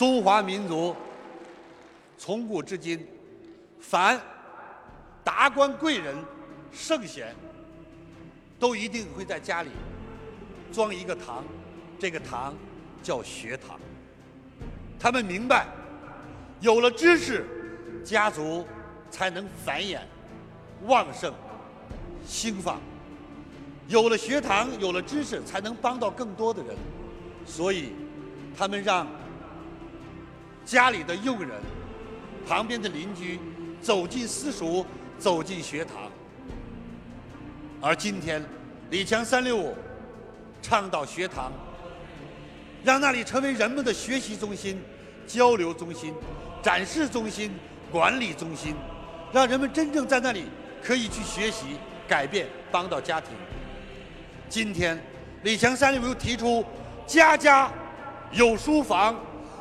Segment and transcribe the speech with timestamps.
[0.00, 0.96] 中华民族
[2.16, 3.06] 从古至今，
[3.78, 4.18] 凡
[5.22, 6.16] 达官贵人、
[6.72, 7.34] 圣贤，
[8.58, 9.68] 都一定会在家里
[10.72, 11.44] 装一个堂，
[11.98, 12.54] 这个堂
[13.02, 13.78] 叫学堂。
[14.98, 15.66] 他们明白，
[16.60, 17.44] 有了知识，
[18.02, 18.66] 家族
[19.10, 19.98] 才能繁衍、
[20.86, 21.30] 旺盛、
[22.26, 22.78] 兴发。
[23.86, 26.74] 有了学堂，有了知识，才能帮到更多的人。
[27.44, 27.92] 所以，
[28.56, 29.06] 他们让
[30.64, 31.50] 家里的佣人、
[32.46, 33.38] 旁边的邻居
[33.80, 34.84] 走进私塾，
[35.18, 36.10] 走进学堂。
[37.80, 38.42] 而今天，
[38.90, 39.74] 李强三六五
[40.62, 41.50] 倡导学堂，
[42.84, 44.80] 让那里成为人们的学习中心、
[45.26, 46.14] 交流中心、
[46.62, 47.50] 展示中心、
[47.90, 48.74] 管理中心，
[49.32, 50.44] 让人们真正在那里
[50.82, 53.30] 可以去学习、改变、帮到家庭。
[54.48, 55.02] 今天，
[55.42, 56.64] 李强三六五提出，
[57.06, 57.70] 家家
[58.32, 59.18] 有书房，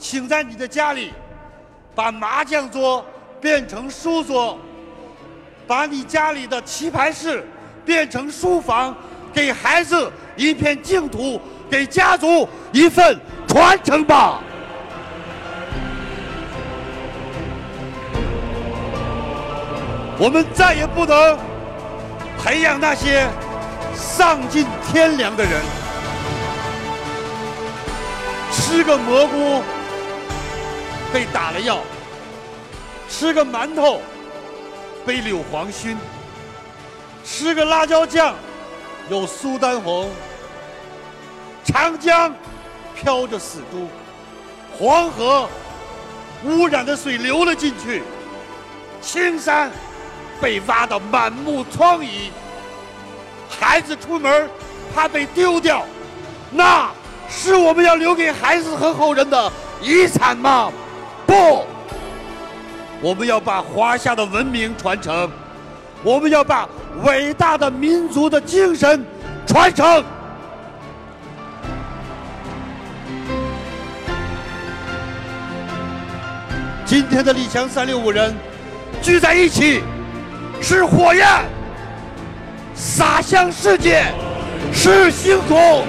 [0.00, 1.12] 请在你的家里
[1.94, 3.04] 把麻将桌
[3.40, 4.58] 变成书桌，
[5.66, 7.46] 把你家里的棋牌室
[7.84, 8.96] 变成书房，
[9.32, 11.40] 给孩子一片净土，
[11.70, 14.42] 给家族一份传承吧。
[20.18, 21.38] 我们再也不能
[22.42, 23.28] 培养那些。
[23.92, 25.52] 丧尽天良的人，
[28.50, 29.62] 吃个蘑菇
[31.12, 31.80] 被打了药，
[33.08, 34.00] 吃个馒头
[35.04, 35.96] 被柳黄熏，
[37.24, 38.34] 吃个辣椒酱
[39.08, 40.08] 有苏丹红，
[41.64, 42.32] 长江
[42.94, 43.88] 飘着死猪，
[44.78, 45.48] 黄河
[46.44, 48.02] 污染的水流了进去，
[49.02, 49.70] 青山
[50.40, 52.30] 被挖得满目疮痍。
[53.48, 54.48] 孩子出门
[54.94, 55.84] 怕被丢掉，
[56.52, 56.88] 那
[57.28, 60.72] 是我们要留给孩子和后人的遗产吗？
[61.30, 61.64] 不，
[63.00, 65.30] 我们要把华夏的文明传承，
[66.02, 66.68] 我们要把
[67.04, 69.06] 伟大的民族的精神
[69.46, 70.04] 传承。
[76.84, 78.34] 今天的李强三六五人
[79.00, 79.84] 聚在一起，
[80.60, 81.24] 是火焰。
[82.74, 84.02] 洒向世界
[84.72, 85.84] 是星空，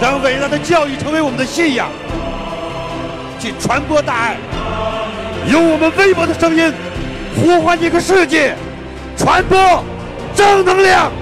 [0.00, 1.88] 让伟大的教育成为我们的信仰，
[3.38, 4.36] 去传播大爱，
[5.46, 6.72] 用我们微薄的声音
[7.36, 8.56] 呼唤这个世界，
[9.16, 9.84] 传播
[10.34, 11.12] 正能量。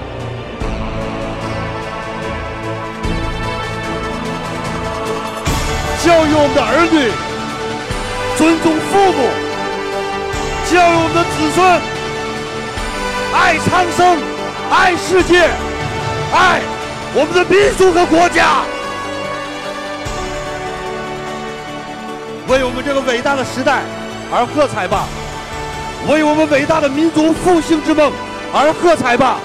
[6.01, 7.11] 教育我们的儿女
[8.37, 9.27] 尊重父母，
[10.71, 11.59] 教育我们的子孙。
[13.31, 14.17] 爱苍生，
[14.71, 15.49] 爱世界，
[16.33, 16.61] 爱
[17.15, 18.63] 我们的民族和国家，
[22.47, 23.81] 为我们这个伟大的时代
[24.31, 25.05] 而喝彩吧！
[26.07, 28.11] 为我们伟大的民族复兴之梦
[28.53, 29.39] 而喝彩吧！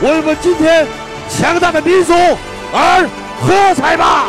[0.00, 0.86] 为我们今天
[1.28, 2.12] 强大的民族
[2.72, 3.08] 而
[3.40, 4.24] 喝彩吧！